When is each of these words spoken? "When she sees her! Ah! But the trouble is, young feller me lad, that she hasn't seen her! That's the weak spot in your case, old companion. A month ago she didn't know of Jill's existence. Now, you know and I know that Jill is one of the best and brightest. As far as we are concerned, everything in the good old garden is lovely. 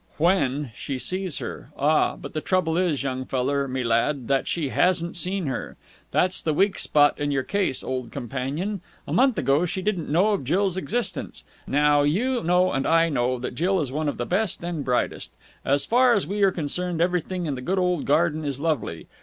"When 0.17 0.71
she 0.73 0.97
sees 0.97 1.37
her! 1.37 1.69
Ah! 1.77 2.15
But 2.15 2.33
the 2.33 2.41
trouble 2.41 2.75
is, 2.75 3.03
young 3.03 3.23
feller 3.23 3.67
me 3.67 3.83
lad, 3.83 4.27
that 4.29 4.47
she 4.47 4.69
hasn't 4.69 5.15
seen 5.15 5.45
her! 5.45 5.77
That's 6.09 6.41
the 6.41 6.55
weak 6.55 6.79
spot 6.79 7.19
in 7.19 7.29
your 7.29 7.43
case, 7.43 7.83
old 7.83 8.11
companion. 8.11 8.81
A 9.07 9.13
month 9.13 9.37
ago 9.37 9.63
she 9.67 9.83
didn't 9.83 10.09
know 10.11 10.29
of 10.29 10.43
Jill's 10.43 10.75
existence. 10.75 11.43
Now, 11.67 12.01
you 12.01 12.41
know 12.43 12.71
and 12.71 12.87
I 12.87 13.09
know 13.09 13.37
that 13.37 13.53
Jill 13.53 13.79
is 13.79 13.91
one 13.91 14.09
of 14.09 14.17
the 14.17 14.25
best 14.25 14.63
and 14.63 14.83
brightest. 14.83 15.37
As 15.63 15.85
far 15.85 16.13
as 16.13 16.25
we 16.25 16.41
are 16.41 16.49
concerned, 16.51 16.99
everything 16.99 17.45
in 17.45 17.53
the 17.53 17.61
good 17.61 17.77
old 17.77 18.05
garden 18.05 18.43
is 18.43 18.59
lovely. 18.59 19.05